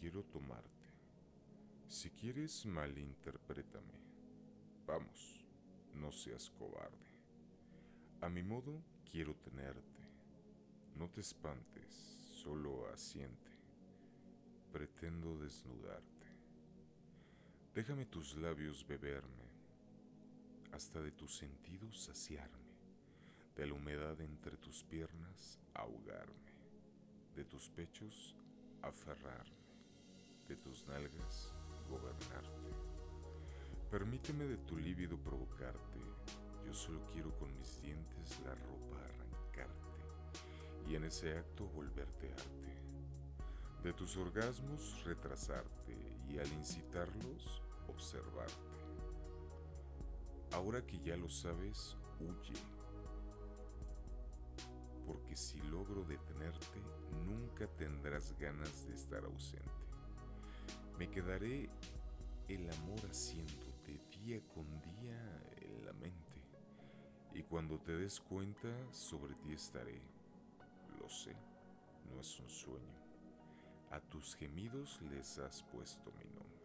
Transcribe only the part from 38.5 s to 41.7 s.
ropa arrancarte y en ese acto